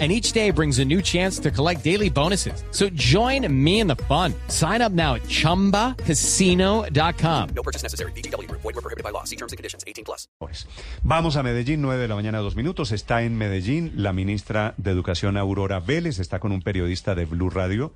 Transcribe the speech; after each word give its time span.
And 0.00 0.10
each 0.10 0.32
day 0.32 0.50
brings 0.50 0.80
a 0.80 0.84
new 0.84 1.00
chance 1.00 1.38
to 1.38 1.52
collect 1.52 1.84
daily 1.84 2.10
bonuses. 2.10 2.64
So 2.72 2.88
join 2.96 3.46
me 3.48 3.78
in 3.78 3.86
the 3.86 3.94
fun. 4.08 4.34
Sign 4.48 4.82
up 4.82 4.90
now 4.90 5.14
at 5.14 5.22
chumbacasino.com. 5.28 7.48
No 7.54 7.62
purchase 7.62 7.84
necessary. 7.84 8.10
BGW. 8.12 8.50
Void 8.50 8.64
were 8.64 8.72
prohibited 8.72 9.04
by 9.04 9.10
law. 9.10 9.22
See 9.22 9.36
terms 9.36 9.52
and 9.52 9.56
conditions. 9.56 9.84
18 9.86 10.04
plus. 10.04 10.26
Pues, 10.40 10.66
Vamos 11.04 11.36
a 11.36 11.44
Medellín, 11.44 11.80
9 11.80 12.02
de 12.02 12.08
la 12.08 12.16
mañana, 12.16 12.38
dos 12.38 12.56
minutos. 12.56 12.90
Está 12.90 13.22
en 13.22 13.38
Medellín 13.38 13.92
la 13.94 14.12
ministra 14.12 14.74
de 14.78 14.90
Educación, 14.90 15.36
Aurora 15.36 15.78
Vélez. 15.78 16.18
Está 16.18 16.40
con 16.40 16.50
un 16.50 16.62
periodista 16.62 17.14
de 17.14 17.26
Blue 17.26 17.50
Radio, 17.50 17.92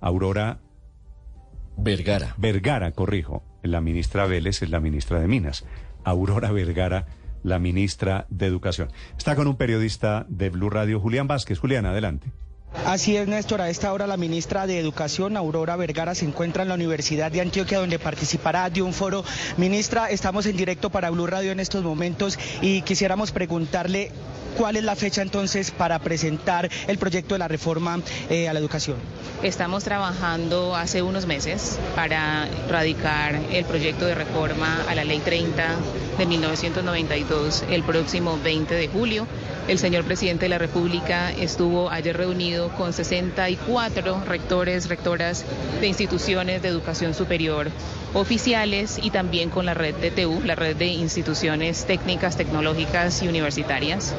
Aurora 0.00 0.60
Vergara. 1.76 2.34
Vergara, 2.38 2.92
corrijo. 2.92 3.42
La 3.62 3.80
ministra 3.80 4.26
Vélez 4.26 4.62
es 4.62 4.70
la 4.70 4.80
ministra 4.80 5.20
de 5.20 5.28
Minas. 5.28 5.64
Aurora 6.04 6.52
Vergara, 6.52 7.06
la 7.44 7.60
ministra 7.60 8.26
de 8.30 8.46
Educación. 8.46 8.88
Está 9.16 9.36
con 9.36 9.46
un 9.46 9.56
periodista 9.56 10.26
de 10.28 10.50
Blue 10.50 10.70
Radio, 10.70 10.98
Julián 10.98 11.28
Vázquez. 11.28 11.60
Julián, 11.60 11.86
adelante. 11.86 12.32
Así 12.86 13.16
es, 13.16 13.26
Néstor. 13.26 13.62
A 13.62 13.70
esta 13.70 13.92
hora 13.92 14.06
la 14.06 14.16
ministra 14.16 14.66
de 14.66 14.78
Educación, 14.78 15.36
Aurora 15.36 15.76
Vergara, 15.76 16.14
se 16.14 16.26
encuentra 16.26 16.62
en 16.62 16.68
la 16.68 16.74
Universidad 16.74 17.32
de 17.32 17.40
Antioquia, 17.40 17.78
donde 17.78 17.98
participará 17.98 18.68
de 18.68 18.82
un 18.82 18.92
foro. 18.92 19.24
Ministra, 19.56 20.10
estamos 20.10 20.44
en 20.46 20.56
directo 20.56 20.90
para 20.90 21.10
Blue 21.10 21.26
Radio 21.26 21.52
en 21.52 21.60
estos 21.60 21.82
momentos 21.82 22.38
y 22.60 22.82
quisiéramos 22.82 23.32
preguntarle 23.32 24.10
cuál 24.56 24.76
es 24.76 24.84
la 24.84 24.96
fecha 24.96 25.22
entonces 25.22 25.70
para 25.70 25.98
presentar 25.98 26.70
el 26.86 26.98
proyecto 26.98 27.34
de 27.34 27.38
la 27.40 27.48
reforma 27.48 28.00
eh, 28.30 28.48
a 28.48 28.52
la 28.52 28.60
educación. 28.60 28.96
Estamos 29.42 29.84
trabajando 29.84 30.74
hace 30.76 31.02
unos 31.02 31.26
meses 31.26 31.78
para 31.94 32.48
radicar 32.68 33.38
el 33.52 33.64
proyecto 33.64 34.06
de 34.06 34.14
reforma 34.14 34.84
a 34.88 34.94
la 34.94 35.04
Ley 35.04 35.18
30 35.18 35.76
de 36.18 36.26
1992 36.26 37.64
el 37.68 37.82
próximo 37.82 38.38
20 38.42 38.74
de 38.74 38.88
julio. 38.88 39.26
El 39.68 39.78
señor 39.78 40.04
presidente 40.04 40.44
de 40.44 40.50
la 40.50 40.58
República 40.58 41.32
estuvo 41.32 41.90
ayer 41.90 42.16
reunido 42.16 42.63
con 42.70 42.92
64 42.92 44.24
rectores, 44.24 44.88
rectoras 44.88 45.44
de 45.80 45.86
instituciones 45.86 46.62
de 46.62 46.68
educación 46.68 47.14
superior 47.14 47.70
oficiales 48.14 48.98
y 49.02 49.10
también 49.10 49.50
con 49.50 49.66
la 49.66 49.74
red 49.74 49.94
de 49.96 50.10
TU, 50.10 50.40
la 50.44 50.54
red 50.54 50.76
de 50.76 50.86
instituciones 50.86 51.84
técnicas, 51.84 52.36
tecnológicas 52.36 53.22
y 53.22 53.28
universitarias 53.28 54.14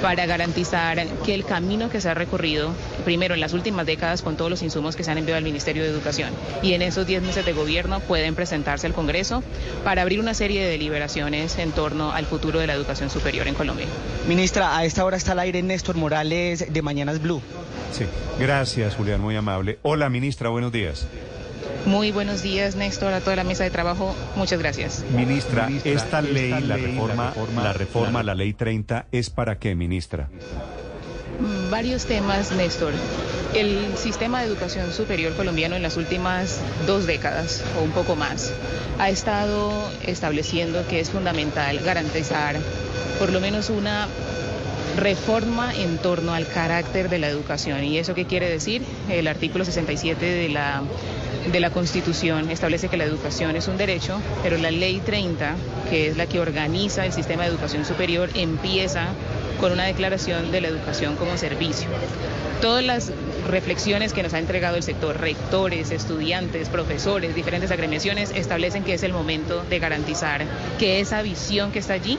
para 0.00 0.26
garantizar 0.26 1.06
que 1.24 1.34
el 1.34 1.44
camino 1.44 1.90
que 1.90 2.00
se 2.00 2.08
ha 2.08 2.14
recorrido, 2.14 2.72
primero 3.04 3.34
en 3.34 3.40
las 3.40 3.52
últimas 3.52 3.86
décadas 3.86 4.22
con 4.22 4.36
todos 4.36 4.50
los 4.50 4.62
insumos 4.62 4.96
que 4.96 5.04
se 5.04 5.10
han 5.10 5.18
enviado 5.18 5.38
al 5.38 5.44
Ministerio 5.44 5.82
de 5.82 5.90
Educación 5.90 6.30
y 6.62 6.72
en 6.72 6.82
esos 6.82 7.06
10 7.06 7.22
meses 7.22 7.44
de 7.44 7.52
gobierno 7.52 8.00
pueden 8.00 8.34
presentarse 8.34 8.86
al 8.86 8.94
Congreso 8.94 9.42
para 9.84 10.02
abrir 10.02 10.20
una 10.20 10.34
serie 10.34 10.62
de 10.62 10.70
deliberaciones 10.70 11.58
en 11.58 11.72
torno 11.72 12.12
al 12.12 12.26
futuro 12.26 12.60
de 12.60 12.66
la 12.66 12.74
educación 12.74 13.10
superior 13.10 13.46
en 13.48 13.54
Colombia. 13.54 13.86
Ministra, 14.28 14.76
a 14.76 14.84
esta 14.84 15.04
hora 15.04 15.16
está 15.16 15.32
al 15.32 15.40
aire 15.40 15.62
Néstor 15.62 15.96
Morales 15.96 16.72
de 16.72 16.82
Mañanas 16.82 17.20
Blue. 17.20 17.42
Sí, 17.92 18.04
gracias, 18.38 18.94
Julián, 18.94 19.20
muy 19.20 19.36
amable. 19.36 19.78
Hola, 19.82 20.08
ministra, 20.08 20.48
buenos 20.48 20.72
días. 20.72 21.06
Muy 21.86 22.12
buenos 22.12 22.42
días, 22.42 22.76
Néstor, 22.76 23.12
a 23.12 23.20
toda 23.20 23.36
la 23.36 23.44
mesa 23.44 23.64
de 23.64 23.70
trabajo. 23.70 24.14
Muchas 24.36 24.58
gracias. 24.58 25.04
Ministra, 25.14 25.68
esta 25.84 26.20
ley, 26.20 26.50
la 26.62 26.76
reforma, 26.76 27.32
la 27.56 27.72
reforma, 27.72 28.22
la 28.22 28.34
ley 28.34 28.52
30, 28.52 29.06
¿es 29.12 29.30
para 29.30 29.58
qué, 29.58 29.74
ministra? 29.74 30.28
Varios 31.70 32.04
temas, 32.04 32.52
Néstor. 32.52 32.92
El 33.54 33.96
sistema 33.96 34.40
de 34.40 34.46
educación 34.46 34.92
superior 34.92 35.34
colombiano 35.34 35.74
en 35.74 35.82
las 35.82 35.96
últimas 35.96 36.60
dos 36.86 37.06
décadas 37.06 37.64
o 37.78 37.82
un 37.82 37.90
poco 37.90 38.14
más 38.14 38.52
ha 38.98 39.08
estado 39.08 39.90
estableciendo 40.04 40.86
que 40.86 41.00
es 41.00 41.10
fundamental 41.10 41.80
garantizar 41.80 42.56
por 43.18 43.32
lo 43.32 43.40
menos 43.40 43.70
una 43.70 44.06
reforma 44.96 45.74
en 45.74 45.98
torno 45.98 46.34
al 46.34 46.46
carácter 46.46 47.08
de 47.08 47.18
la 47.18 47.28
educación. 47.28 47.82
¿Y 47.84 47.98
eso 47.98 48.14
qué 48.14 48.26
quiere 48.26 48.48
decir? 48.50 48.82
El 49.08 49.26
artículo 49.26 49.64
67 49.64 50.24
de 50.24 50.48
la, 50.48 50.82
de 51.46 51.60
la 51.60 51.70
Constitución 51.70 52.50
establece 52.50 52.88
que 52.88 52.96
la 52.96 53.04
educación 53.04 53.56
es 53.56 53.68
un 53.68 53.76
derecho, 53.76 54.20
pero 54.42 54.58
la 54.58 54.70
ley 54.70 55.00
30, 55.00 55.54
que 55.88 56.08
es 56.08 56.16
la 56.16 56.26
que 56.26 56.40
organiza 56.40 57.06
el 57.06 57.12
sistema 57.12 57.44
de 57.44 57.48
educación 57.48 57.84
superior, 57.84 58.28
empieza 58.34 59.08
con 59.58 59.72
una 59.72 59.84
declaración 59.84 60.52
de 60.52 60.60
la 60.60 60.68
educación 60.68 61.16
como 61.16 61.36
servicio. 61.36 61.88
Todas 62.60 62.84
las 62.84 63.12
reflexiones 63.48 64.12
que 64.12 64.22
nos 64.22 64.34
ha 64.34 64.38
entregado 64.38 64.76
el 64.76 64.82
sector, 64.82 65.18
rectores, 65.18 65.90
estudiantes, 65.90 66.68
profesores, 66.68 67.34
diferentes 67.34 67.70
agremiaciones, 67.70 68.30
establecen 68.34 68.84
que 68.84 68.94
es 68.94 69.02
el 69.02 69.12
momento 69.12 69.64
de 69.68 69.78
garantizar 69.78 70.44
que 70.78 71.00
esa 71.00 71.22
visión 71.22 71.72
que 71.72 71.78
está 71.78 71.94
allí 71.94 72.18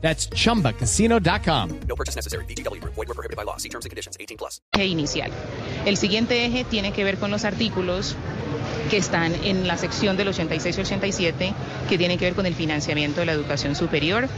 That's 0.00 0.28
chumbacasino.com. 0.28 1.80
No 1.88 1.96
purchase 1.96 2.14
necessary. 2.14 2.44
BGW. 2.46 2.80
Void 2.84 3.08
were 3.08 3.14
prohibited 3.14 3.36
by 3.36 3.42
law. 3.42 3.56
See 3.56 3.68
terms 3.68 3.86
and 3.86 3.90
conditions. 3.90 4.16
18 4.20 4.36
plus. 4.38 4.60
inicial. 4.78 5.30
El 5.84 5.96
siguiente 5.96 6.44
eje 6.44 6.64
tiene 6.64 6.92
que 6.92 7.04
ver 7.04 7.18
con 7.18 7.30
los 7.30 7.44
artículos 7.44 8.14
que 8.86 8.96
están 8.96 9.34
en 9.44 9.66
la 9.66 9.76
sección 9.76 10.16
del 10.16 10.28
86 10.28 10.76
y 10.76 10.80
87 10.80 11.54
que 11.88 11.98
tienen 11.98 12.18
que 12.18 12.26
ver 12.26 12.34
con 12.34 12.46
el 12.46 12.54
financiamiento 12.54 13.20
de 13.20 13.26
la 13.26 13.32
educación 13.32 13.74
superior. 13.74 14.28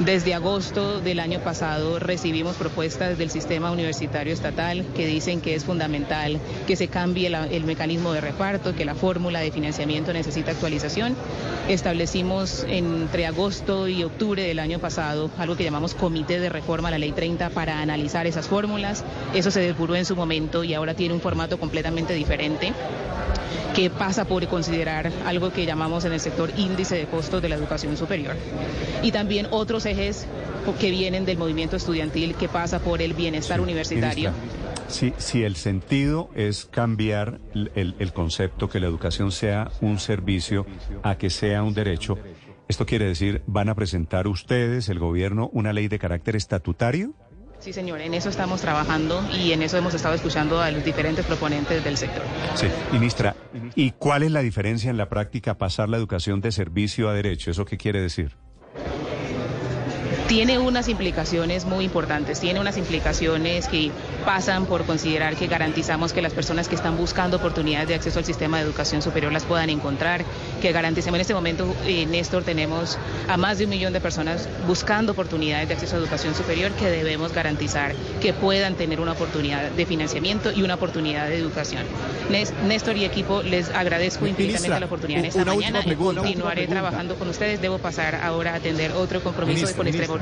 Desde 0.00 0.34
agosto 0.34 1.00
del 1.00 1.20
año 1.20 1.40
pasado 1.40 1.98
recibimos 1.98 2.56
propuestas 2.56 3.18
del 3.18 3.30
sistema 3.30 3.70
universitario 3.70 4.32
estatal 4.32 4.84
que 4.96 5.06
dicen 5.06 5.40
que 5.40 5.54
es 5.54 5.64
fundamental 5.64 6.40
que 6.66 6.76
se 6.76 6.88
cambie 6.88 7.28
el 7.28 7.64
mecanismo 7.64 8.12
de 8.12 8.20
reparto, 8.20 8.74
que 8.74 8.84
la 8.84 8.94
fórmula 8.94 9.40
de 9.40 9.52
financiamiento 9.52 10.12
necesita 10.12 10.50
actualización. 10.50 11.14
Establecimos 11.68 12.64
entre 12.68 13.26
agosto 13.26 13.86
y 13.86 14.02
octubre 14.02 14.42
del 14.42 14.58
año 14.58 14.78
pasado 14.80 15.30
algo 15.38 15.56
que 15.56 15.64
llamamos 15.64 15.94
Comité 15.94 16.40
de 16.40 16.48
Reforma 16.48 16.88
a 16.88 16.92
la 16.92 16.98
Ley 16.98 17.12
30 17.12 17.50
para 17.50 17.80
analizar 17.80 18.26
esas 18.26 18.48
fórmulas. 18.48 19.04
Eso 19.34 19.50
se 19.50 19.60
depuró 19.60 19.94
en 19.94 20.04
su 20.04 20.16
momento 20.16 20.64
y 20.64 20.74
ahora 20.74 20.94
tiene 20.94 21.14
un 21.14 21.20
formato 21.20 21.58
completamente 21.58 22.14
diferente 22.14 22.72
que 23.74 23.90
pasa 23.90 24.24
por 24.26 24.46
considerar 24.48 25.10
algo 25.26 25.52
que 25.52 25.64
llamamos 25.66 26.04
en 26.04 26.12
el 26.12 26.20
sector 26.20 26.50
índice 26.56 26.96
de 26.96 27.06
costos 27.06 27.40
de 27.42 27.48
la 27.48 27.54
educación 27.56 27.96
superior. 27.96 28.36
Y 29.02 29.12
también 29.12 29.46
otros 29.50 29.86
ejes 29.86 30.26
que 30.80 30.90
vienen 30.90 31.24
del 31.24 31.38
movimiento 31.38 31.76
estudiantil 31.76 32.34
que 32.34 32.48
pasa 32.48 32.78
por 32.80 33.02
el 33.02 33.14
bienestar 33.14 33.60
universitario. 33.60 34.30
Ministra, 34.32 34.84
Si, 34.88 35.12
si 35.18 35.42
el 35.42 35.56
sentido 35.56 36.28
es 36.34 36.66
cambiar 36.66 37.40
el, 37.54 37.70
el- 37.74 37.94
el 37.98 38.12
concepto 38.12 38.68
que 38.68 38.78
la 38.80 38.86
educación 38.86 39.32
sea 39.32 39.70
un 39.80 39.98
servicio 39.98 40.66
a 41.02 41.16
que 41.16 41.30
sea 41.30 41.62
un 41.62 41.72
derecho, 41.74 42.18
¿esto 42.68 42.84
quiere 42.86 43.06
decir 43.06 43.42
van 43.46 43.68
a 43.70 43.74
presentar 43.74 44.28
ustedes, 44.28 44.88
el 44.88 44.98
gobierno, 44.98 45.48
una 45.52 45.72
ley 45.72 45.88
de 45.88 45.98
carácter 45.98 46.36
estatutario? 46.36 47.12
Sí, 47.62 47.72
señor, 47.72 48.00
en 48.00 48.12
eso 48.12 48.28
estamos 48.28 48.60
trabajando 48.60 49.24
y 49.32 49.52
en 49.52 49.62
eso 49.62 49.76
hemos 49.76 49.94
estado 49.94 50.16
escuchando 50.16 50.60
a 50.60 50.72
los 50.72 50.84
diferentes 50.84 51.24
proponentes 51.24 51.84
del 51.84 51.96
sector. 51.96 52.24
Sí. 52.56 52.66
Ministra, 52.90 53.36
¿y 53.76 53.92
cuál 53.92 54.24
es 54.24 54.32
la 54.32 54.40
diferencia 54.40 54.90
en 54.90 54.96
la 54.96 55.08
práctica 55.08 55.56
pasar 55.56 55.88
la 55.88 55.96
educación 55.96 56.40
de 56.40 56.50
servicio 56.50 57.08
a 57.08 57.14
derecho? 57.14 57.52
¿Eso 57.52 57.64
qué 57.64 57.76
quiere 57.76 58.00
decir? 58.00 58.36
Tiene 60.32 60.58
unas 60.58 60.88
implicaciones 60.88 61.66
muy 61.66 61.84
importantes, 61.84 62.40
tiene 62.40 62.58
unas 62.58 62.78
implicaciones 62.78 63.68
que 63.68 63.90
pasan 64.24 64.64
por 64.64 64.86
considerar 64.86 65.36
que 65.36 65.46
garantizamos 65.46 66.14
que 66.14 66.22
las 66.22 66.32
personas 66.32 66.68
que 66.68 66.74
están 66.74 66.96
buscando 66.96 67.36
oportunidades 67.36 67.88
de 67.88 67.96
acceso 67.96 68.18
al 68.18 68.24
sistema 68.24 68.56
de 68.56 68.64
educación 68.64 69.02
superior 69.02 69.30
las 69.30 69.44
puedan 69.44 69.68
encontrar, 69.68 70.24
que 70.62 70.72
garanticemos 70.72 71.16
en 71.18 71.20
este 71.20 71.34
momento, 71.34 71.76
eh, 71.84 72.06
Néstor, 72.06 72.44
tenemos 72.44 72.96
a 73.28 73.36
más 73.36 73.58
de 73.58 73.64
un 73.64 73.70
millón 73.70 73.92
de 73.92 74.00
personas 74.00 74.48
buscando 74.66 75.12
oportunidades 75.12 75.68
de 75.68 75.74
acceso 75.74 75.96
a 75.96 75.98
educación 75.98 76.34
superior 76.34 76.72
que 76.72 76.88
debemos 76.88 77.34
garantizar 77.34 77.94
que 78.22 78.32
puedan 78.32 78.74
tener 78.74 79.00
una 79.00 79.12
oportunidad 79.12 79.70
de 79.70 79.84
financiamiento 79.84 80.50
y 80.50 80.62
una 80.62 80.76
oportunidad 80.76 81.28
de 81.28 81.36
educación. 81.36 81.82
Néstor 82.64 82.96
y 82.96 83.04
equipo, 83.04 83.42
les 83.42 83.68
agradezco 83.68 84.26
infinitamente 84.26 84.80
la 84.80 84.86
oportunidad 84.86 85.20
en 85.20 85.26
esta 85.26 85.44
mañana 85.44 85.80
y 85.80 85.88
pregunta, 85.88 86.22
continuaré 86.22 86.66
trabajando 86.68 87.16
con 87.16 87.28
ustedes. 87.28 87.60
Debo 87.60 87.76
pasar 87.76 88.14
ahora 88.14 88.54
a 88.54 88.56
atender 88.56 88.92
otro 88.92 89.22
compromiso 89.22 89.66
Ministra, 89.66 89.76
con 89.76 89.86
extrema 89.88 90.14
ministra, 90.14 90.21